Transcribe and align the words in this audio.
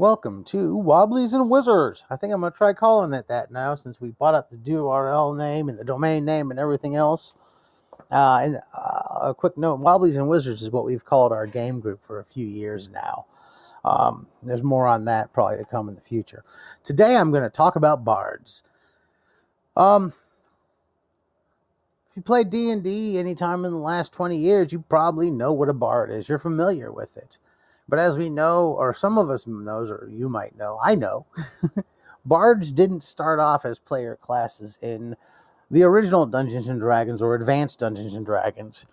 Welcome 0.00 0.44
to 0.44 0.78
Wobblies 0.78 1.34
and 1.34 1.50
Wizards. 1.50 2.06
I 2.08 2.16
think 2.16 2.32
I'm 2.32 2.40
going 2.40 2.50
to 2.50 2.56
try 2.56 2.72
calling 2.72 3.12
it 3.12 3.28
that 3.28 3.50
now 3.50 3.74
since 3.74 4.00
we 4.00 4.12
bought 4.12 4.32
up 4.32 4.48
the 4.48 4.56
URL 4.56 5.36
name 5.36 5.68
and 5.68 5.78
the 5.78 5.84
domain 5.84 6.24
name 6.24 6.50
and 6.50 6.58
everything 6.58 6.96
else. 6.96 7.36
Uh, 8.10 8.40
and 8.42 8.56
uh, 8.74 9.28
a 9.28 9.34
quick 9.36 9.58
note 9.58 9.80
Wobblies 9.80 10.16
and 10.16 10.26
Wizards 10.26 10.62
is 10.62 10.70
what 10.70 10.86
we've 10.86 11.04
called 11.04 11.32
our 11.32 11.46
game 11.46 11.80
group 11.80 12.02
for 12.02 12.18
a 12.18 12.24
few 12.24 12.46
years 12.46 12.88
now. 12.88 13.26
Um, 13.84 14.26
there's 14.42 14.62
more 14.62 14.86
on 14.86 15.04
that 15.04 15.34
probably 15.34 15.58
to 15.58 15.66
come 15.66 15.90
in 15.90 15.96
the 15.96 16.00
future. 16.00 16.44
Today 16.82 17.14
I'm 17.14 17.30
going 17.30 17.42
to 17.42 17.50
talk 17.50 17.76
about 17.76 18.02
bards. 18.02 18.62
Um, 19.76 20.14
if 22.08 22.16
you 22.16 22.22
played 22.22 22.48
D&D 22.48 23.18
anytime 23.18 23.66
in 23.66 23.72
the 23.72 23.76
last 23.76 24.14
20 24.14 24.34
years, 24.34 24.72
you 24.72 24.82
probably 24.88 25.30
know 25.30 25.52
what 25.52 25.68
a 25.68 25.74
bard 25.74 26.10
is. 26.10 26.30
You're 26.30 26.38
familiar 26.38 26.90
with 26.90 27.18
it. 27.18 27.36
But 27.90 27.98
as 27.98 28.16
we 28.16 28.30
know, 28.30 28.68
or 28.78 28.94
some 28.94 29.18
of 29.18 29.30
us 29.30 29.48
knows, 29.48 29.90
or 29.90 30.08
you 30.10 30.28
might 30.28 30.56
know, 30.56 30.78
I 30.82 30.94
know, 30.94 31.26
bards 32.24 32.70
didn't 32.70 33.02
start 33.02 33.40
off 33.40 33.64
as 33.64 33.80
player 33.80 34.14
classes 34.14 34.78
in 34.80 35.16
the 35.68 35.82
original 35.82 36.24
Dungeons 36.24 36.68
and 36.68 36.80
Dragons 36.80 37.20
or 37.20 37.34
Advanced 37.34 37.80
Dungeons 37.80 38.14
and 38.14 38.24
Dragons. 38.24 38.86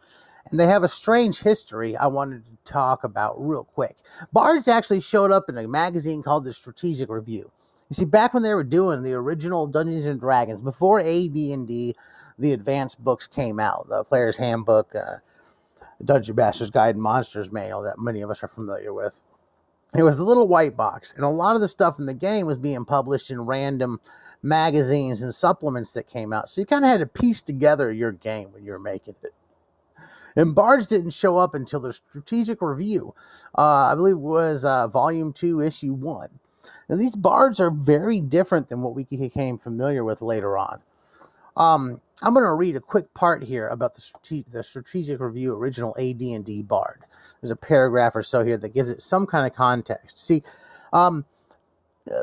And 0.50 0.60
they 0.60 0.66
have 0.66 0.84
a 0.84 0.88
strange 0.88 1.42
history 1.42 1.96
I 1.96 2.08
wanted 2.08 2.46
to 2.46 2.72
talk 2.72 3.04
about 3.04 3.36
real 3.40 3.66
quick. 3.66 3.98
Bards 4.34 4.68
actually 4.68 5.02
showed 5.02 5.32
up 5.32 5.48
in 5.48 5.60
a 5.60 5.68
magazine 5.68 6.24
called 6.24 6.46
the 6.46 6.54
Strategic 6.54 7.10
Review. 7.10 7.52
You 7.90 7.94
see, 7.94 8.06
back 8.06 8.34
when 8.34 8.42
they 8.44 8.54
were 8.56 8.64
doing 8.64 9.04
the 9.04 9.14
original 9.14 9.68
Dungeons 9.68 10.06
and 10.08 10.20
Dragons, 10.20 10.62
before 10.62 11.00
AD&D, 11.00 11.96
the 12.40 12.52
advanced 12.52 13.04
books 13.04 13.28
came 13.28 13.60
out, 13.60 13.88
the 13.90 14.04
Player's 14.04 14.38
Handbook, 14.38 14.96
uh, 14.96 15.18
Dungeon 16.04 16.36
Master's 16.36 16.72
Guide 16.72 16.96
and 16.96 17.04
Monsters 17.04 17.52
Manual 17.52 17.84
that 17.84 18.00
many 18.00 18.22
of 18.22 18.30
us 18.30 18.44
are 18.44 18.48
familiar 18.48 18.94
with. 18.94 19.24
It 19.98 20.04
was 20.04 20.18
the 20.18 20.26
little 20.26 20.48
white 20.48 20.76
box, 20.76 21.14
and 21.16 21.24
a 21.24 21.30
lot 21.30 21.56
of 21.56 21.62
the 21.62 21.68
stuff 21.68 21.98
in 21.98 22.08
the 22.08 22.14
game 22.14 22.46
was 22.46 22.58
being 22.58 22.84
published 22.84 23.32
in 23.32 23.46
random 23.46 24.02
magazines 24.44 25.22
and 25.22 25.34
supplements 25.34 25.94
that 25.94 26.08
came 26.08 26.34
out. 26.34 26.50
So 26.50 26.60
you 26.60 26.66
kind 26.68 26.84
of 26.84 26.92
had 26.92 27.00
to 27.00 27.06
piece 27.06 27.42
together 27.42 27.92
your 27.92 28.12
game 28.12 28.52
when 28.52 28.66
you 28.66 28.74
were 28.74 28.80
making 28.80 29.16
it. 29.24 29.32
And 30.36 30.54
Bards 30.54 30.88
didn't 30.88 31.12
show 31.12 31.38
up 31.38 31.56
until 31.56 31.80
the 31.80 31.94
strategic 31.94 32.62
review, 32.62 33.16
uh, 33.58 33.92
I 33.92 33.96
believe 33.96 34.16
it 34.16 34.20
was 34.20 34.66
uh, 34.66 34.88
volume 34.88 35.34
two, 35.34 35.62
issue 35.62 35.94
one. 35.94 36.40
And 36.90 37.02
these 37.02 37.16
bards 37.16 37.60
are 37.60 37.72
very 37.72 38.20
different 38.20 38.70
than 38.70 38.82
what 38.82 38.94
we 38.94 39.06
became 39.06 39.58
familiar 39.58 40.04
with 40.04 40.22
later 40.22 40.58
on. 40.58 40.82
Um, 41.58 42.02
I'm 42.22 42.34
going 42.34 42.46
to 42.46 42.54
read 42.54 42.76
a 42.76 42.82
quick 42.82 43.14
part 43.14 43.44
here 43.44 43.68
about 43.68 43.94
the, 43.96 44.02
strate- 44.02 44.52
the 44.52 44.64
strategic 44.64 45.20
review 45.20 45.54
original 45.56 45.96
AD&D 46.00 46.64
Bard. 46.64 47.04
There's 47.42 47.52
a 47.52 47.56
paragraph 47.56 48.16
or 48.16 48.24
so 48.24 48.44
here 48.44 48.58
that 48.58 48.74
gives 48.74 48.90
it 48.90 49.02
some 49.02 49.26
kind 49.26 49.46
of 49.46 49.54
context. 49.54 50.26
See, 50.26 50.44
um, 50.94 51.26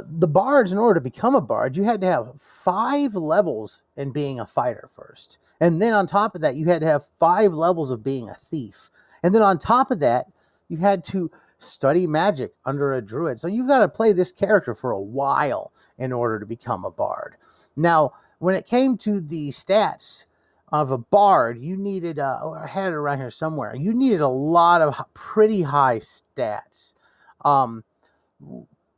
the 0.08 0.28
bards, 0.28 0.72
in 0.72 0.78
order 0.78 0.98
to 0.98 1.05
become 1.05 1.34
a 1.34 1.40
bard, 1.40 1.77
you 1.77 1.82
had 1.82 2.00
to 2.00 2.06
have 2.06 2.40
five 2.40 3.14
levels 3.14 3.82
in 3.96 4.12
being 4.12 4.40
a 4.40 4.46
fighter 4.46 4.88
first. 4.94 5.38
And 5.60 5.80
then 5.80 5.92
on 5.92 6.06
top 6.06 6.34
of 6.34 6.40
that, 6.40 6.56
you 6.56 6.66
had 6.66 6.80
to 6.80 6.86
have 6.86 7.08
five 7.18 7.52
levels 7.52 7.90
of 7.90 8.02
being 8.02 8.28
a 8.28 8.34
thief. 8.34 8.90
And 9.22 9.34
then 9.34 9.42
on 9.42 9.58
top 9.58 9.90
of 9.90 10.00
that, 10.00 10.27
you 10.68 10.78
had 10.78 11.05
to 11.05 11.30
study 11.58 12.06
magic 12.06 12.52
under 12.64 12.92
a 12.92 13.02
druid. 13.02 13.40
So 13.40 13.48
you've 13.48 13.68
got 13.68 13.80
to 13.80 13.88
play 13.88 14.12
this 14.12 14.32
character 14.32 14.74
for 14.74 14.90
a 14.90 15.00
while 15.00 15.72
in 15.98 16.12
order 16.12 16.38
to 16.38 16.46
become 16.46 16.84
a 16.84 16.90
bard. 16.90 17.36
Now, 17.77 18.12
when 18.45 18.55
it 18.55 18.67
came 18.67 18.98
to 18.98 19.23
the 19.23 19.48
stats 19.48 20.27
of 20.70 20.91
a 20.91 20.98
bard, 20.98 21.59
you 21.59 21.78
needed, 21.78 22.19
uh, 22.19 22.41
oh, 22.42 22.53
I 22.53 22.67
had 22.67 22.92
it 22.92 22.95
around 22.95 23.19
here 23.19 23.31
somewhere, 23.31 23.75
you 23.75 23.95
needed 23.95 24.20
a 24.20 24.28
lot 24.28 24.83
of 24.83 25.01
pretty 25.14 25.62
high 25.62 25.97
stats. 25.97 26.95
Um, 27.42 27.84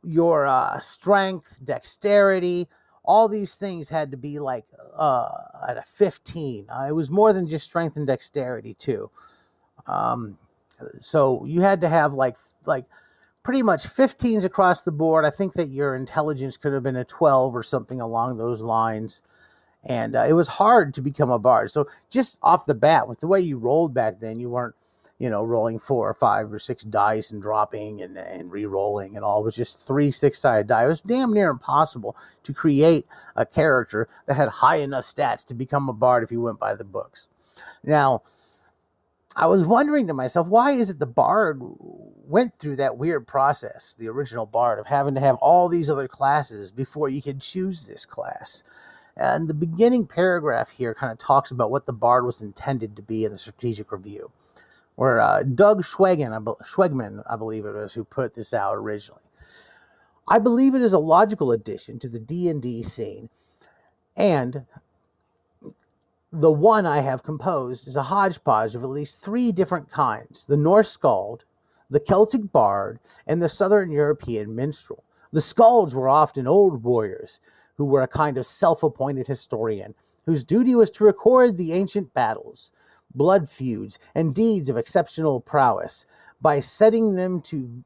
your 0.03 0.45
uh, 0.45 0.81
strength, 0.81 1.59
dexterity, 1.63 2.67
all 3.05 3.29
these 3.29 3.55
things 3.55 3.87
had 3.87 4.11
to 4.11 4.17
be 4.17 4.37
like 4.37 4.65
uh, 4.97 5.29
at 5.65 5.77
a 5.77 5.83
15. 5.83 6.67
Uh, 6.69 6.85
it 6.89 6.91
was 6.91 7.09
more 7.09 7.31
than 7.31 7.47
just 7.47 7.63
strength 7.63 7.95
and 7.95 8.05
dexterity, 8.05 8.73
too. 8.73 9.09
Um, 9.85 10.37
so 10.99 11.45
you 11.45 11.61
had 11.61 11.79
to 11.81 11.87
have 11.87 12.13
like 12.13 12.35
like 12.65 12.83
pretty 13.43 13.63
much 13.63 13.87
15s 13.87 14.43
across 14.43 14.81
the 14.81 14.91
board. 14.91 15.23
I 15.23 15.29
think 15.29 15.53
that 15.53 15.69
your 15.69 15.95
intelligence 15.95 16.57
could 16.57 16.73
have 16.73 16.83
been 16.83 16.97
a 16.97 17.05
12 17.05 17.55
or 17.55 17.63
something 17.63 18.01
along 18.01 18.37
those 18.37 18.61
lines. 18.61 19.21
And 19.87 20.15
uh, 20.15 20.25
it 20.27 20.33
was 20.33 20.49
hard 20.49 20.93
to 20.95 21.01
become 21.01 21.31
a 21.31 21.39
bard. 21.39 21.71
So 21.71 21.87
just 22.09 22.37
off 22.43 22.65
the 22.65 22.75
bat, 22.75 23.07
with 23.07 23.21
the 23.21 23.27
way 23.27 23.39
you 23.39 23.57
rolled 23.57 23.93
back 23.93 24.19
then, 24.19 24.37
you 24.37 24.49
weren't, 24.49 24.75
you 25.17 25.29
know, 25.29 25.43
rolling 25.43 25.79
four 25.79 26.09
or 26.09 26.13
five 26.13 26.51
or 26.51 26.59
six 26.59 26.83
dice 26.83 27.31
and 27.31 27.41
dropping 27.41 28.01
and, 28.01 28.17
and 28.17 28.51
re-rolling 28.51 29.15
and 29.15 29.23
all. 29.23 29.39
It 29.39 29.45
was 29.45 29.55
just 29.55 29.79
three 29.79 30.11
six-sided 30.11 30.67
die. 30.67 30.83
It 30.83 30.89
was 30.89 31.01
damn 31.01 31.33
near 31.33 31.49
impossible 31.49 32.17
to 32.43 32.53
create 32.53 33.07
a 33.35 33.45
character 33.45 34.09
that 34.25 34.35
had 34.35 34.49
high 34.49 34.75
enough 34.75 35.05
stats 35.05 35.45
to 35.47 35.53
become 35.53 35.87
a 35.87 35.93
bard 35.93 36.23
if 36.23 36.31
you 36.31 36.41
went 36.41 36.59
by 36.59 36.75
the 36.75 36.83
books. 36.83 37.29
Now, 37.81 38.23
I 39.37 39.45
was 39.45 39.65
wondering 39.65 40.07
to 40.07 40.13
myself, 40.13 40.47
why 40.47 40.71
is 40.71 40.89
it 40.89 40.97
the 40.97 41.05
Bard 41.05 41.61
went 41.61 42.55
through 42.55 42.75
that 42.77 42.97
weird 42.97 43.27
process, 43.27 43.95
the 43.97 44.09
original 44.09 44.47
Bard, 44.47 44.79
of 44.79 44.87
having 44.87 45.13
to 45.13 45.21
have 45.21 45.35
all 45.35 45.69
these 45.69 45.91
other 45.91 46.07
classes 46.07 46.71
before 46.71 47.07
you 47.07 47.21
could 47.21 47.39
choose 47.39 47.85
this 47.85 48.03
class? 48.03 48.63
And 49.17 49.47
the 49.47 49.53
beginning 49.53 50.05
paragraph 50.05 50.69
here 50.69 50.93
kind 50.93 51.11
of 51.11 51.17
talks 51.17 51.51
about 51.51 51.71
what 51.71 51.85
the 51.85 51.93
Bard 51.93 52.25
was 52.25 52.41
intended 52.41 52.95
to 52.95 53.01
be 53.01 53.25
in 53.25 53.31
the 53.31 53.37
strategic 53.37 53.91
review, 53.91 54.31
where 54.95 55.19
uh, 55.19 55.43
Doug 55.43 55.83
Schwegman, 55.83 56.33
I, 56.33 56.63
Schwegman, 56.63 57.23
I 57.29 57.35
believe 57.35 57.65
it 57.65 57.73
was, 57.73 57.93
who 57.93 58.03
put 58.03 58.35
this 58.35 58.53
out 58.53 58.75
originally. 58.75 59.21
I 60.27 60.39
believe 60.39 60.75
it 60.75 60.81
is 60.81 60.93
a 60.93 60.99
logical 60.99 61.51
addition 61.51 61.99
to 61.99 62.09
the 62.09 62.19
D&D 62.19 62.83
scene 62.83 63.29
and 64.17 64.65
the 66.31 66.51
one 66.51 66.85
I 66.85 67.01
have 67.01 67.23
composed 67.23 67.87
is 67.87 67.95
a 67.95 68.03
hodgepodge 68.03 68.75
of 68.75 68.83
at 68.83 68.89
least 68.89 69.23
three 69.23 69.51
different 69.51 69.89
kinds 69.91 70.45
the 70.47 70.57
Norse 70.57 70.89
skald, 70.89 71.45
the 71.89 71.99
Celtic 71.99 72.51
bard, 72.51 72.99
and 73.27 73.41
the 73.41 73.47
Southern 73.47 73.91
European 73.91 74.55
minstrel. 74.55 75.03
The 75.31 75.39
skalds 75.39 75.93
were 75.93 76.09
often 76.09 76.47
old 76.47 76.83
warriors 76.83 77.39
who 77.77 77.85
were 77.85 78.01
a 78.01 78.07
kind 78.07 78.37
of 78.37 78.45
self 78.45 78.83
appointed 78.83 79.27
historian 79.27 79.93
whose 80.27 80.43
duty 80.43 80.75
was 80.75 80.91
to 80.91 81.05
record 81.05 81.55
the 81.57 81.73
ancient 81.73 82.13
battles, 82.13 82.71
blood 83.15 83.49
feuds, 83.49 83.97
and 84.13 84.35
deeds 84.35 84.69
of 84.69 84.77
exceptional 84.77 85.39
prowess 85.39 86.05
by 86.41 86.59
setting 86.59 87.15
them 87.15 87.41
to 87.41 87.83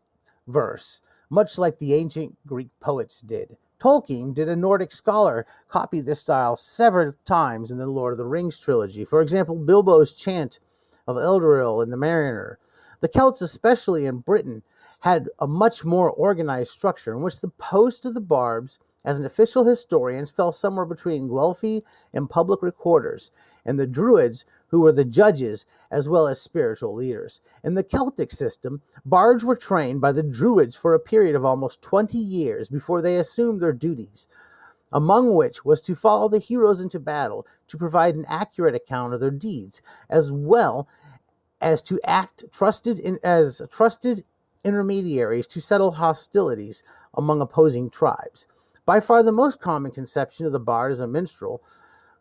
verse, 0.47 1.01
much 1.29 1.57
like 1.57 1.77
the 1.77 1.93
ancient 1.93 2.35
Greek 2.45 2.69
poets 2.79 3.21
did. 3.21 3.55
Tolkien 3.79 4.33
did 4.33 4.49
a 4.49 4.55
Nordic 4.55 4.91
scholar 4.91 5.45
copy 5.67 6.01
this 6.01 6.21
style 6.21 6.55
several 6.55 7.13
times 7.25 7.71
in 7.71 7.77
the 7.77 7.87
Lord 7.87 8.13
of 8.13 8.17
the 8.17 8.25
Rings 8.25 8.59
trilogy. 8.59 9.05
For 9.05 9.21
example, 9.21 9.55
Bilbo's 9.55 10.13
chant 10.13 10.59
of 11.07 11.15
Earendil 11.15 11.83
in 11.83 11.89
The 11.89 11.97
Mariner. 11.97 12.59
The 12.99 13.07
Celts, 13.07 13.41
especially 13.41 14.05
in 14.05 14.19
Britain, 14.19 14.61
had 15.01 15.29
a 15.39 15.47
much 15.47 15.83
more 15.83 16.09
organized 16.11 16.71
structure 16.71 17.13
in 17.13 17.21
which 17.21 17.39
the 17.39 17.49
post 17.49 18.05
of 18.05 18.13
the 18.13 18.21
barbs 18.21 18.79
as 19.03 19.19
an 19.19 19.25
official 19.25 19.65
historians 19.65 20.31
fell 20.31 20.51
somewhere 20.51 20.85
between 20.85 21.27
Guelphi 21.27 21.83
and 22.13 22.29
public 22.29 22.61
recorders, 22.61 23.31
and 23.65 23.79
the 23.79 23.87
Druids, 23.87 24.45
who 24.67 24.81
were 24.81 24.91
the 24.91 25.05
judges 25.05 25.65
as 25.89 26.07
well 26.07 26.27
as 26.27 26.41
spiritual 26.41 26.93
leaders. 26.93 27.41
In 27.63 27.73
the 27.73 27.83
Celtic 27.83 28.31
system, 28.31 28.81
bards 29.03 29.43
were 29.43 29.55
trained 29.55 30.01
by 30.01 30.11
the 30.11 30.23
Druids 30.23 30.75
for 30.75 30.93
a 30.93 30.99
period 30.99 31.35
of 31.35 31.43
almost 31.43 31.81
20 31.81 32.17
years 32.17 32.69
before 32.69 33.01
they 33.01 33.17
assumed 33.17 33.59
their 33.59 33.73
duties, 33.73 34.27
among 34.93 35.35
which 35.35 35.65
was 35.65 35.81
to 35.81 35.95
follow 35.95 36.29
the 36.29 36.39
heroes 36.39 36.79
into 36.79 36.99
battle 36.99 37.45
to 37.67 37.77
provide 37.77 38.15
an 38.15 38.25
accurate 38.27 38.75
account 38.75 39.13
of 39.13 39.19
their 39.19 39.31
deeds, 39.31 39.81
as 40.09 40.31
well 40.31 40.87
as 41.59 41.81
to 41.81 41.99
act 42.03 42.43
trusted 42.51 42.99
in, 42.99 43.19
as 43.23 43.61
trusted 43.71 44.23
intermediaries 44.63 45.47
to 45.47 45.61
settle 45.61 45.91
hostilities 45.91 46.83
among 47.15 47.41
opposing 47.41 47.89
tribes. 47.89 48.47
By 48.85 48.99
far 48.99 49.23
the 49.23 49.31
most 49.31 49.61
common 49.61 49.91
conception 49.91 50.45
of 50.45 50.51
the 50.51 50.59
bard 50.59 50.91
is 50.91 50.99
a 50.99 51.07
minstrel 51.07 51.61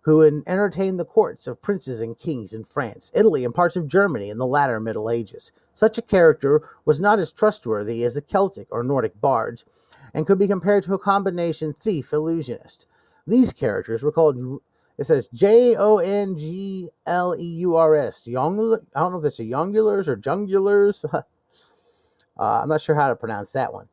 who 0.03 0.23
entertained 0.23 0.99
the 0.99 1.05
courts 1.05 1.47
of 1.47 1.61
princes 1.61 2.01
and 2.01 2.17
kings 2.17 2.53
in 2.53 2.65
France, 2.65 3.13
Italy, 3.15 3.45
and 3.45 3.55
parts 3.55 3.77
of 3.77 3.87
Germany 3.87 4.31
in 4.31 4.39
the 4.39 4.47
latter 4.47 4.81
Middle 4.81 5.11
Ages. 5.11 5.53
Such 5.75 5.99
a 5.99 6.03
character 6.03 6.63
was 6.85 7.01
not 7.01 7.19
as 7.19 7.33
trustworthy 7.33 8.03
as 8.05 8.15
the 8.15 8.23
Celtic 8.23 8.67
or 8.71 8.83
Nordic 8.83 9.21
bards, 9.21 9.65
and 10.15 10.27
could 10.27 10.39
be 10.39 10.49
compared 10.49 10.85
to 10.85 10.95
a 10.95 10.99
combination 10.99 11.75
thief 11.75 12.13
illusionist. 12.13 12.87
These 13.27 13.53
characters 13.53 14.03
were 14.03 14.13
called 14.13 14.61
it 14.99 15.07
says 15.07 15.29
J 15.29 15.77
O 15.77 15.97
N 15.97 16.37
G 16.37 16.91
L 17.07 17.35
E 17.35 17.43
U 17.43 17.75
R 17.75 17.95
S. 17.95 18.23
I 18.29 18.33
don't 18.33 18.57
know 18.57 19.19
if 19.19 19.25
it's 19.25 19.41
a 19.41 19.45
Jongulars 19.45 20.09
or 20.09 20.17
Jungulars. 20.17 21.05
uh, 21.15 21.23
I'm 22.39 22.69
not 22.69 22.83
sure 22.83 22.97
how 22.97 23.09
to 23.09 23.17
pronounce 23.17 23.53
that 23.53 23.73
one. 23.73 23.89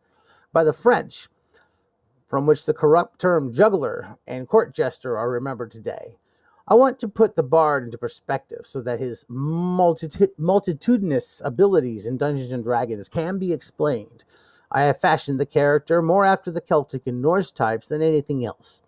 By 0.52 0.66
the 0.66 0.74
French, 0.74 1.30
from 2.28 2.46
which 2.46 2.66
the 2.66 2.74
corrupt 2.74 3.20
term 3.20 3.52
juggler 3.52 4.18
and 4.28 4.48
court 4.48 4.74
jester 4.74 5.18
are 5.18 5.30
remembered 5.30 5.72
today. 5.72 6.18
I 6.68 6.76
want 6.76 7.00
to 7.00 7.08
put 7.08 7.36
the 7.36 7.44
bard 7.44 7.86
into 7.86 7.98
perspective 7.98 8.66
so 8.66 8.82
that 8.82 9.00
his 9.00 9.26
multitudinous 9.30 11.42
abilities 11.46 12.06
in 12.06 12.18
Dungeons 12.18 12.52
and 12.52 12.64
Dragons 12.64 13.08
can 13.08 13.40
be 13.40 13.54
explained. 13.54 14.26
I 14.70 14.82
have 14.82 15.00
fashioned 15.00 15.40
the 15.40 15.46
character 15.46 16.02
more 16.02 16.26
after 16.26 16.52
the 16.52 16.60
Celtic 16.60 17.08
and 17.08 17.22
Norse 17.22 17.52
types 17.52 17.88
than 17.88 18.02
anything 18.02 18.44
else. 18.44 18.82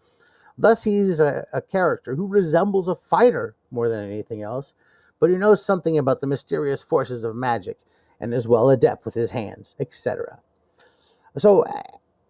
Thus, 0.57 0.83
he's 0.83 1.21
a, 1.21 1.47
a 1.53 1.61
character 1.61 2.15
who 2.15 2.27
resembles 2.27 2.89
a 2.89 2.95
fighter 2.95 3.55
more 3.71 3.87
than 3.87 4.03
anything 4.03 4.41
else, 4.41 4.73
but 5.17 5.29
who 5.29 5.37
knows 5.37 5.63
something 5.63 5.97
about 5.97 6.19
the 6.19 6.27
mysterious 6.27 6.81
forces 6.81 7.23
of 7.23 7.33
magic 7.33 7.77
and 8.19 8.33
is 8.33 8.45
well 8.45 8.69
adept 8.69 9.05
with 9.05 9.13
his 9.13 9.31
hands, 9.31 9.77
etc. 9.79 10.39
So, 11.37 11.63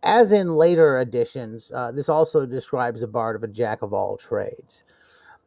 as 0.03 0.31
in 0.31 0.55
later 0.55 0.97
editions, 0.99 1.71
uh, 1.73 1.91
this 1.91 2.09
also 2.09 2.45
describes 2.45 3.03
a 3.03 3.07
bard 3.07 3.35
of 3.35 3.43
a 3.43 3.47
jack 3.47 3.81
of 3.81 3.93
all 3.93 4.17
trades. 4.17 4.83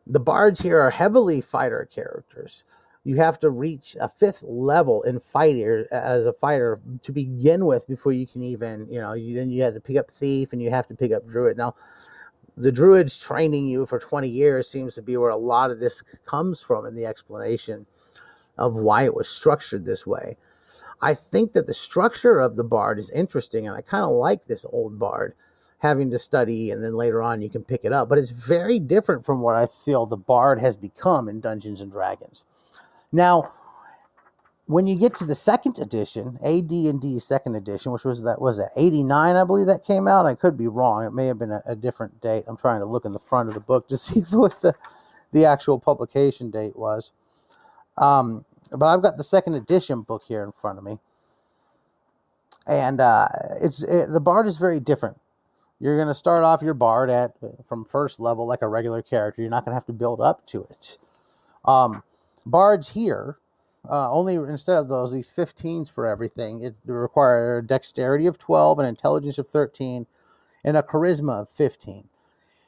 The 0.06 0.20
bards 0.20 0.60
here 0.60 0.81
are 0.81 0.90
heavily 0.90 1.40
fighter 1.40 1.88
characters. 1.90 2.64
You 3.04 3.16
have 3.16 3.40
to 3.40 3.50
reach 3.50 3.96
a 4.00 4.08
fifth 4.08 4.44
level 4.46 5.02
in 5.02 5.20
fighter 5.20 5.88
as 5.90 6.26
a 6.26 6.32
fighter 6.32 6.81
to 7.02 7.12
begin 7.12 7.66
with 7.66 7.88
before 7.88 8.12
you 8.12 8.26
can 8.26 8.43
even, 8.43 8.87
you 8.90 9.00
know, 9.00 9.12
you, 9.12 9.34
then 9.34 9.50
you 9.50 9.62
have 9.62 9.75
to 9.75 9.81
pick 9.81 9.96
up 9.96 10.10
thief 10.10 10.52
and 10.52 10.62
you 10.62 10.70
have 10.70 10.87
to 10.88 10.94
pick 10.94 11.12
up 11.12 11.26
druid. 11.26 11.56
Now, 11.56 11.75
the 12.56 12.70
druids 12.70 13.19
training 13.19 13.66
you 13.66 13.87
for 13.87 13.99
20 13.99 14.28
years 14.28 14.69
seems 14.69 14.94
to 14.94 15.02
be 15.02 15.16
where 15.16 15.31
a 15.31 15.37
lot 15.37 15.70
of 15.70 15.81
this 15.81 16.02
comes 16.26 16.62
from 16.62 16.87
in 16.87 16.94
the 16.94 17.06
explanation 17.06 17.87
of 18.58 18.75
why 18.75 19.04
it 19.04 19.14
was 19.14 19.28
structured 19.28 19.84
this 19.84 20.06
way. 20.06 20.37
I 21.02 21.14
think 21.14 21.52
that 21.52 21.66
the 21.66 21.75
structure 21.75 22.38
of 22.38 22.56
the 22.56 22.64
bard 22.64 22.99
is 22.99 23.10
interesting, 23.10 23.66
and 23.66 23.76
I 23.76 23.81
kind 23.82 24.04
of 24.04 24.10
like 24.12 24.46
this 24.46 24.64
old 24.70 24.99
bard 24.99 25.34
having 25.78 26.12
to 26.12 26.19
study 26.19 26.70
and 26.70 26.82
then 26.82 26.94
later 26.94 27.20
on 27.20 27.43
you 27.43 27.50
can 27.50 27.64
pick 27.64 27.84
it 27.84 27.93
up. 27.93 28.08
But 28.08 28.19
it's 28.19 28.31
very 28.31 28.78
different 28.78 29.26
from 29.26 29.40
what 29.40 29.56
I 29.56 29.66
feel 29.66 30.06
the 30.06 30.16
bard 30.16 30.60
has 30.60 30.76
become 30.76 31.28
in 31.28 31.40
Dungeons 31.40 31.81
and 31.81 31.90
Dragons. 31.90 32.44
Now, 33.10 33.52
when 34.66 34.87
you 34.87 34.96
get 34.96 35.16
to 35.16 35.25
the 35.25 35.34
second 35.34 35.81
edition, 35.81 36.38
AD&D 36.44 37.19
second 37.19 37.56
edition, 37.56 37.90
which 37.90 38.04
was 38.04 38.22
that 38.22 38.40
was 38.40 38.58
that 38.58 38.70
89, 38.76 39.34
I 39.34 39.44
believe 39.44 39.66
that 39.66 39.84
came 39.84 40.06
out. 40.06 40.25
I 40.25 40.37
could 40.37 40.56
be 40.56 40.69
wrong. 40.69 41.04
It 41.04 41.12
may 41.12 41.26
have 41.26 41.38
been 41.38 41.50
a, 41.50 41.62
a 41.66 41.75
different 41.75 42.20
date. 42.20 42.44
I'm 42.46 42.56
trying 42.56 42.81
to 42.81 42.87
look 42.87 43.04
in 43.04 43.12
the 43.12 43.19
front 43.19 43.49
of 43.49 43.54
the 43.54 43.60
book 43.60 43.88
to 43.88 43.99
see 43.99 44.20
what 44.31 44.60
the 44.62 44.75
the 45.32 45.44
actual 45.46 45.81
publication 45.81 46.50
date 46.50 46.76
was. 46.76 47.12
Um, 47.99 48.44
but 48.70 48.87
I've 48.87 49.03
got 49.03 49.17
the 49.17 49.25
second 49.25 49.55
edition 49.55 50.03
book 50.03 50.25
here 50.29 50.43
in 50.43 50.53
front 50.53 50.79
of 50.79 50.85
me, 50.85 50.99
and 52.67 53.00
uh, 53.00 53.29
it's 53.61 53.82
it, 53.82 54.11
the 54.11 54.20
Bard 54.20 54.47
is 54.47 54.56
very 54.56 54.81
different. 54.81 55.19
You're 55.81 55.97
going 55.97 56.09
to 56.09 56.14
start 56.14 56.44
off 56.44 56.62
your 56.62 56.75
Bard 56.75 57.11
at 57.11 57.32
from 57.67 57.85
first 57.85 58.20
level 58.20 58.47
like 58.47 58.62
a 58.62 58.69
regular 58.69 59.03
character. 59.03 59.43
You're 59.43 59.50
not 59.50 59.64
going 59.64 59.73
to 59.73 59.76
have 59.76 59.87
to 59.87 59.93
build 59.93 60.20
up 60.20 60.47
to 60.47 60.67
it. 60.70 60.99
Um, 61.64 62.03
bards 62.47 62.91
here 62.91 63.38
uh, 63.88 64.11
only 64.11 64.35
instead 64.35 64.76
of 64.76 64.88
those 64.88 65.12
these 65.12 65.32
15s 65.32 65.91
for 65.91 66.06
everything 66.06 66.62
it 66.62 66.75
require 66.87 67.61
dexterity 67.62 68.26
of 68.26 68.38
12 68.38 68.79
and 68.79 68.88
intelligence 68.88 69.38
of 69.38 69.49
13 69.49 70.06
and 70.64 70.76
a 70.76 70.82
charisma 70.82 71.43
of 71.43 71.50
15 71.50 72.09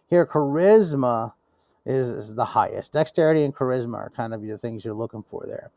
here 0.08 0.26
charisma 0.26 1.34
is, 1.86 2.08
is 2.08 2.34
the 2.34 2.44
highest 2.44 2.92
dexterity 2.92 3.42
and 3.44 3.54
charisma 3.54 3.94
are 3.94 4.10
kind 4.10 4.34
of 4.34 4.42
the 4.42 4.58
things 4.58 4.84
you're 4.84 4.94
looking 4.94 5.24
for 5.28 5.44
there 5.46 5.70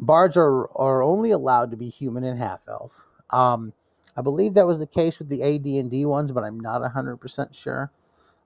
bards 0.00 0.36
are, 0.36 0.68
are 0.76 1.02
only 1.02 1.30
allowed 1.30 1.70
to 1.70 1.76
be 1.76 1.88
human 1.88 2.24
and 2.24 2.38
half 2.38 2.62
elf 2.68 3.04
um, 3.30 3.72
i 4.16 4.22
believe 4.22 4.54
that 4.54 4.66
was 4.66 4.78
the 4.78 4.86
case 4.86 5.18
with 5.18 5.28
the 5.28 5.42
ad&d 5.42 6.04
ones 6.06 6.32
but 6.32 6.44
i'm 6.44 6.60
not 6.60 6.82
100% 6.82 7.54
sure 7.54 7.90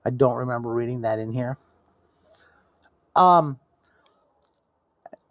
i 0.05 0.09
don't 0.09 0.37
remember 0.37 0.73
reading 0.73 1.01
that 1.01 1.19
in 1.19 1.31
here 1.31 1.57
um, 3.15 3.59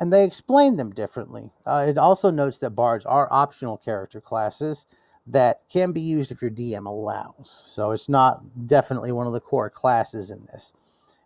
and 0.00 0.12
they 0.12 0.24
explain 0.24 0.76
them 0.76 0.90
differently. 0.90 1.52
Uh, 1.66 1.86
it 1.88 1.98
also 1.98 2.30
notes 2.30 2.58
that 2.58 2.70
bards 2.70 3.04
are 3.04 3.28
optional 3.30 3.76
character 3.76 4.20
classes 4.20 4.86
that 5.26 5.62
can 5.70 5.92
be 5.92 6.00
used 6.00 6.30
if 6.30 6.40
your 6.40 6.50
DM 6.50 6.86
allows. 6.86 7.50
So 7.50 7.90
it's 7.90 8.08
not 8.08 8.66
definitely 8.66 9.12
one 9.12 9.26
of 9.26 9.32
the 9.32 9.40
core 9.40 9.70
classes 9.70 10.30
in 10.30 10.46
this. 10.52 10.72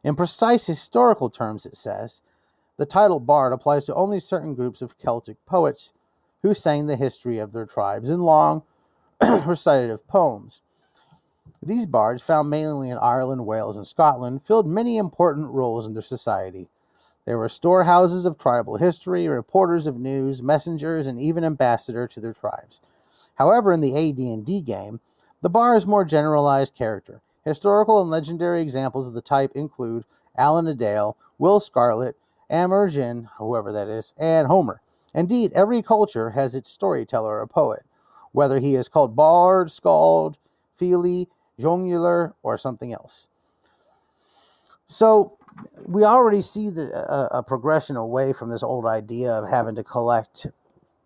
In 0.05 0.17
precise 0.17 0.67
historical 0.67 1.31
terms, 1.31 1.65
it 1.65 1.77
says 1.77 2.23
the 2.77 2.87
title 2.87 3.21
bard 3.21 3.53
applies 3.53 3.85
to 3.87 3.95
only 3.95 4.19
certain 4.19 4.55
groups 4.55 4.83
of 4.83 4.99
Celtic 4.99 5.45
poets 5.47 5.93
who 6.43 6.55
sang 6.55 6.87
the 6.87 6.97
history 6.97 7.39
of 7.39 7.53
their 7.53 7.67
tribes 7.67 8.11
in 8.11 8.23
long, 8.23 8.63
recitative 9.21 10.07
poems. 10.09 10.63
These 11.63 11.87
bards, 11.87 12.23
found 12.23 12.51
mainly 12.51 12.91
in 12.91 12.99
Ireland, 12.99 13.47
Wales, 13.47 13.77
and 13.77 13.87
Scotland, 13.87 14.45
filled 14.45 14.67
many 14.67 14.97
important 14.97 15.51
roles 15.51 15.87
in 15.87 15.93
their 15.93 16.03
society. 16.03 16.69
They 17.25 17.37
were 17.37 17.49
storehouses 17.49 18.27
of 18.27 18.37
tribal 18.37 18.79
history, 18.79 19.29
reporters 19.29 19.87
of 19.87 20.01
news, 20.01 20.43
messengers, 20.43 21.07
and 21.07 21.21
even 21.21 21.45
ambassador 21.45 22.09
to 22.09 22.21
their 22.21 22.33
tribes. 22.33 22.81
However, 23.37 23.73
in 23.73 23.81
the 23.81 23.97
AD&D 23.97 24.63
game, 24.63 24.99
the 25.41 25.49
bar 25.49 25.77
is 25.77 25.87
more 25.87 26.05
generalized 26.05 26.75
character. 26.75 27.21
Historical 27.45 28.01
and 28.01 28.11
legendary 28.11 28.63
examples 28.63 29.09
of 29.09 29.15
the 29.15 29.23
type 29.23 29.53
include 29.55 30.05
Alan-a-Dale, 30.39 31.17
Will 31.39 31.61
Scarlet, 31.61 32.17
Amergin, 32.51 33.29
whoever 33.39 33.73
that 33.73 33.89
is, 33.89 34.15
and 34.19 34.47
Homer. 34.47 34.81
Indeed, 35.15 35.53
every 35.55 35.83
culture 35.83 36.31
has 36.31 36.55
its 36.55 36.71
storyteller 36.71 37.41
or 37.41 37.47
poet, 37.47 37.85
whether 38.33 38.61
he 38.61 38.75
is 38.75 38.89
called 38.89 39.17
bard, 39.17 39.71
skald, 39.71 40.39
fili, 40.77 41.29
jongleur, 41.59 42.35
or 42.43 42.57
something 42.57 42.93
else. 42.93 43.29
So, 44.87 45.37
we 45.87 46.05
already 46.05 46.41
see 46.41 46.71
the 46.71 46.91
a, 46.95 47.39
a 47.39 47.43
progression 47.43 47.97
away 47.97 48.33
from 48.33 48.51
this 48.51 48.63
old 48.63 48.87
idea 48.87 49.31
of 49.31 49.51
having 49.51 49.75
to 49.75 49.85
collect 49.85 50.47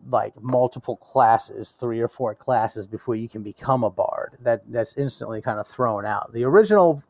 like 0.09 0.41
multiple 0.41 0.97
classes, 0.97 1.73
three 1.73 2.01
or 2.01 2.09
four 2.09 2.35
classes 2.35 2.87
before 2.87 3.15
you 3.15 3.29
can 3.29 3.43
become 3.43 3.85
a 3.85 3.91
bard. 3.91 4.37
That 4.41 4.63
that's 4.69 4.97
instantly 4.97 5.43
kind 5.43 5.59
of 5.59 5.67
thrown 5.67 6.07
out. 6.07 6.33
The 6.33 6.45
original 6.45 7.03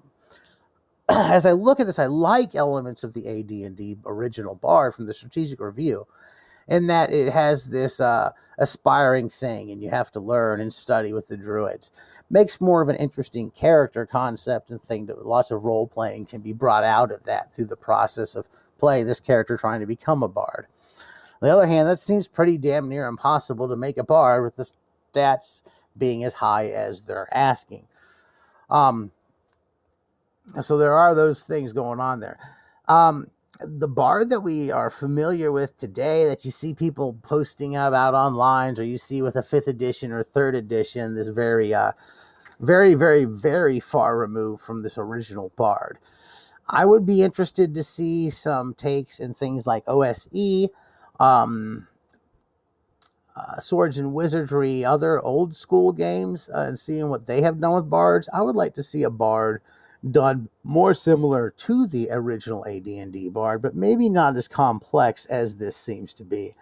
as 1.08 1.46
I 1.46 1.52
look 1.52 1.80
at 1.80 1.86
this, 1.86 1.98
I 1.98 2.06
like 2.06 2.54
elements 2.54 3.04
of 3.04 3.14
the 3.14 3.28
AD&D 3.28 3.98
original 4.04 4.54
bard 4.54 4.94
from 4.94 5.06
the 5.06 5.14
strategic 5.14 5.60
review 5.60 6.06
in 6.68 6.88
that 6.88 7.12
it 7.12 7.32
has 7.32 7.66
this 7.66 8.00
uh, 8.00 8.32
aspiring 8.58 9.28
thing 9.28 9.70
and 9.70 9.82
you 9.82 9.90
have 9.90 10.10
to 10.10 10.20
learn 10.20 10.60
and 10.60 10.74
study 10.74 11.12
with 11.12 11.28
the 11.28 11.36
druids 11.36 11.92
makes 12.28 12.60
more 12.60 12.82
of 12.82 12.88
an 12.88 12.96
interesting 12.96 13.50
character 13.50 14.04
concept 14.04 14.70
and 14.70 14.82
thing 14.82 15.06
that 15.06 15.24
lots 15.24 15.50
of 15.50 15.62
role 15.62 15.86
playing 15.86 16.26
can 16.26 16.40
be 16.40 16.52
brought 16.52 16.84
out 16.84 17.12
of 17.12 17.22
that 17.24 17.54
through 17.54 17.66
the 17.66 17.76
process 17.76 18.34
of 18.34 18.48
playing 18.78 19.06
this 19.06 19.20
character 19.20 19.56
trying 19.56 19.80
to 19.80 19.86
become 19.86 20.22
a 20.22 20.28
bard 20.28 20.66
on 21.40 21.48
the 21.48 21.52
other 21.52 21.66
hand 21.66 21.88
that 21.88 21.98
seems 21.98 22.28
pretty 22.28 22.58
damn 22.58 22.88
near 22.88 23.06
impossible 23.06 23.68
to 23.68 23.76
make 23.76 23.98
a 23.98 24.04
bard 24.04 24.42
with 24.42 24.56
the 24.56 24.70
stats 25.12 25.62
being 25.96 26.24
as 26.24 26.34
high 26.34 26.66
as 26.66 27.02
they're 27.02 27.28
asking. 27.32 27.86
Um, 28.68 29.12
so 30.60 30.76
there 30.76 30.94
are 30.94 31.14
those 31.14 31.42
things 31.42 31.72
going 31.72 32.00
on 32.00 32.20
there. 32.20 32.38
Um, 32.88 33.26
the 33.60 33.88
bard 33.88 34.28
that 34.30 34.40
we 34.40 34.70
are 34.70 34.90
familiar 34.90 35.50
with 35.50 35.76
today 35.78 36.26
that 36.26 36.44
you 36.44 36.50
see 36.50 36.74
people 36.74 37.18
posting 37.22 37.74
about 37.74 38.14
online 38.14 38.78
or 38.78 38.82
you 38.82 38.98
see 38.98 39.22
with 39.22 39.36
a 39.36 39.42
fifth 39.42 39.66
edition 39.66 40.12
or 40.12 40.22
third 40.22 40.54
edition 40.54 41.14
this 41.14 41.28
very 41.28 41.72
uh 41.72 41.92
very 42.60 42.94
very 42.94 43.24
very 43.24 43.80
far 43.80 44.16
removed 44.18 44.62
from 44.62 44.82
this 44.82 44.98
original 44.98 45.52
bard. 45.56 45.98
I 46.68 46.84
would 46.84 47.06
be 47.06 47.22
interested 47.22 47.74
to 47.74 47.84
see 47.84 48.28
some 48.28 48.74
takes 48.74 49.20
and 49.20 49.36
things 49.36 49.66
like 49.66 49.84
OSE 49.86 50.68
um 51.20 51.86
uh, 53.36 53.60
swords 53.60 53.98
and 53.98 54.14
wizardry 54.14 54.84
other 54.84 55.20
old 55.20 55.54
school 55.54 55.92
games 55.92 56.48
uh, 56.54 56.62
and 56.62 56.78
seeing 56.78 57.10
what 57.10 57.26
they 57.26 57.42
have 57.42 57.60
done 57.60 57.74
with 57.74 57.90
bards 57.90 58.28
i 58.32 58.40
would 58.40 58.56
like 58.56 58.74
to 58.74 58.82
see 58.82 59.02
a 59.02 59.10
bard 59.10 59.60
done 60.10 60.48
more 60.62 60.94
similar 60.94 61.50
to 61.50 61.86
the 61.86 62.08
original 62.10 62.66
AD&D 62.66 63.28
bard, 63.30 63.62
but 63.62 63.74
maybe 63.74 64.08
not 64.08 64.36
as 64.36 64.48
complex 64.48 65.26
as 65.26 65.56
this 65.56 65.76
seems 65.76 66.14
to 66.14 66.24
be. 66.24 66.54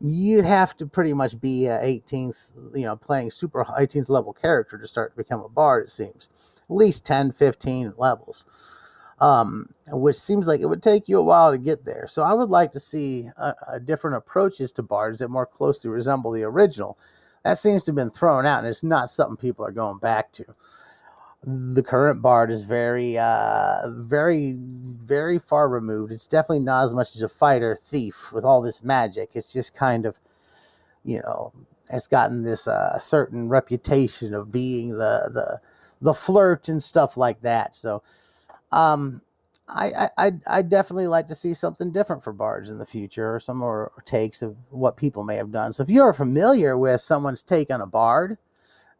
You'd 0.00 0.46
have 0.46 0.76
to 0.78 0.86
pretty 0.86 1.12
much 1.12 1.40
be 1.40 1.66
a 1.66 1.78
18th, 1.78 2.50
you 2.74 2.84
know, 2.84 2.96
playing 2.96 3.30
super 3.30 3.64
18th 3.64 4.08
level 4.08 4.32
character 4.32 4.78
to 4.78 4.86
start 4.86 5.12
to 5.12 5.16
become 5.16 5.40
a 5.40 5.48
bard, 5.48 5.84
it 5.84 5.90
seems. 5.90 6.28
At 6.68 6.76
least 6.76 7.04
10, 7.04 7.32
15 7.32 7.94
levels. 7.98 8.44
Um, 9.20 9.70
which 9.92 10.16
seems 10.16 10.48
like 10.48 10.60
it 10.60 10.66
would 10.66 10.82
take 10.82 11.08
you 11.08 11.18
a 11.18 11.22
while 11.22 11.52
to 11.52 11.58
get 11.58 11.84
there. 11.84 12.06
So 12.08 12.22
I 12.22 12.34
would 12.34 12.50
like 12.50 12.72
to 12.72 12.80
see 12.80 13.28
a, 13.36 13.54
a 13.74 13.80
different 13.80 14.16
approaches 14.16 14.72
to 14.72 14.82
bards 14.82 15.20
that 15.20 15.28
more 15.28 15.46
closely 15.46 15.90
resemble 15.90 16.32
the 16.32 16.44
original. 16.44 16.98
That 17.44 17.58
seems 17.58 17.84
to 17.84 17.90
have 17.92 17.96
been 17.96 18.10
thrown 18.10 18.46
out, 18.46 18.60
and 18.60 18.68
it's 18.68 18.82
not 18.82 19.10
something 19.10 19.36
people 19.36 19.66
are 19.66 19.72
going 19.72 19.98
back 19.98 20.32
to 20.34 20.44
the 21.44 21.82
current 21.82 22.22
bard 22.22 22.50
is 22.50 22.64
very 22.64 23.18
uh 23.18 23.80
very 23.90 24.56
very 24.58 25.38
far 25.38 25.68
removed 25.68 26.12
it's 26.12 26.26
definitely 26.28 26.60
not 26.60 26.84
as 26.84 26.94
much 26.94 27.16
as 27.16 27.22
a 27.22 27.28
fighter 27.28 27.76
thief 27.76 28.30
with 28.32 28.44
all 28.44 28.62
this 28.62 28.84
magic 28.84 29.30
it's 29.34 29.52
just 29.52 29.74
kind 29.74 30.06
of 30.06 30.20
you 31.04 31.20
know 31.20 31.52
has 31.90 32.06
gotten 32.06 32.42
this 32.44 32.68
uh, 32.68 32.98
certain 32.98 33.48
reputation 33.48 34.34
of 34.34 34.52
being 34.52 34.90
the 34.90 35.30
the 35.34 35.60
the 36.02 36.14
flirt 36.14 36.68
and 36.68 36.82
stuff 36.82 37.16
like 37.16 37.42
that 37.42 37.74
so 37.74 38.02
um 38.72 39.22
I, 39.72 40.08
I 40.18 40.32
I 40.46 40.62
definitely 40.62 41.06
like 41.06 41.28
to 41.28 41.34
see 41.34 41.54
something 41.54 41.92
different 41.92 42.24
for 42.24 42.32
bards 42.32 42.70
in 42.70 42.78
the 42.78 42.86
future, 42.86 43.34
or 43.36 43.40
some 43.40 43.58
more 43.58 43.92
takes 44.04 44.42
of 44.42 44.56
what 44.70 44.96
people 44.96 45.22
may 45.24 45.36
have 45.36 45.52
done. 45.52 45.72
So 45.72 45.82
if 45.84 45.90
you 45.90 46.02
are 46.02 46.12
familiar 46.12 46.76
with 46.76 47.00
someone's 47.00 47.42
take 47.42 47.70
on 47.70 47.80
a 47.80 47.86
bard, 47.86 48.38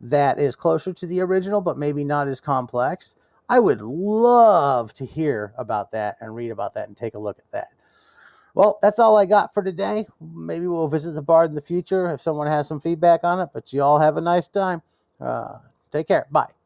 that 0.01 0.39
is 0.39 0.57
closer 0.57 0.93
to 0.93 1.07
the 1.07 1.21
original, 1.21 1.61
but 1.61 1.79
maybe 1.79 2.05
not 2.05 2.29
as 2.29 2.41
complex. 2.41 3.17
I 3.49 3.59
would 3.59 3.81
love 3.81 4.93
to 4.95 5.05
hear 5.05 5.53
about 5.59 5.91
that 5.93 6.17
and 6.21 6.35
read 6.37 6.51
about 6.53 6.75
that 6.75 6.89
and 6.89 6.97
take 6.97 7.15
a 7.15 7.19
look 7.19 7.39
at 7.39 7.51
that. 7.53 7.69
Well, 8.55 8.79
that's 8.83 8.99
all 8.99 9.17
I 9.17 9.27
got 9.27 9.55
for 9.55 9.63
today. 9.63 10.07
Maybe 10.21 10.67
we'll 10.67 10.89
visit 10.89 11.13
the 11.13 11.23
bard 11.23 11.49
in 11.51 11.55
the 11.55 11.63
future 11.63 12.13
if 12.13 12.21
someone 12.21 12.47
has 12.47 12.69
some 12.69 12.81
feedback 12.81 13.25
on 13.25 13.41
it, 13.41 13.51
but 13.53 13.73
you 13.73 13.83
all 13.83 14.01
have 14.01 14.17
a 14.17 14.21
nice 14.21 14.49
time. 14.49 14.83
Uh, 15.21 15.59
take 15.93 16.09
care. 16.09 16.27
Bye. 16.31 16.51